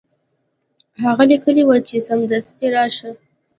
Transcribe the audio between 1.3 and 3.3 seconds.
لیکلي وو چې سمدستي راشه.